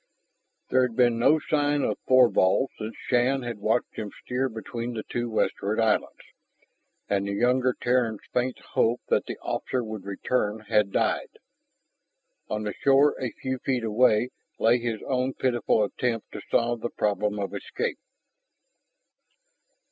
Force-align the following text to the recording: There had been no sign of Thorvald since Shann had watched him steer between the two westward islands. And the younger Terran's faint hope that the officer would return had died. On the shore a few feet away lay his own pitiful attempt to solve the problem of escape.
There 0.71 0.81
had 0.81 0.95
been 0.95 1.19
no 1.19 1.39
sign 1.39 1.83
of 1.83 1.95
Thorvald 2.07 2.71
since 2.79 2.95
Shann 3.07 3.43
had 3.43 3.59
watched 3.59 3.97
him 3.97 4.09
steer 4.25 4.49
between 4.49 4.95
the 4.95 5.03
two 5.03 5.29
westward 5.29 5.79
islands. 5.79 6.21
And 7.07 7.27
the 7.27 7.33
younger 7.33 7.75
Terran's 7.79 8.25
faint 8.33 8.57
hope 8.73 9.01
that 9.09 9.27
the 9.27 9.37
officer 9.43 9.83
would 9.83 10.03
return 10.05 10.61
had 10.61 10.91
died. 10.91 11.29
On 12.49 12.63
the 12.63 12.73
shore 12.73 13.15
a 13.21 13.29
few 13.29 13.59
feet 13.59 13.83
away 13.83 14.29
lay 14.57 14.79
his 14.79 15.03
own 15.05 15.35
pitiful 15.35 15.83
attempt 15.83 16.31
to 16.31 16.41
solve 16.49 16.81
the 16.81 16.89
problem 16.89 17.37
of 17.37 17.53
escape. 17.53 17.99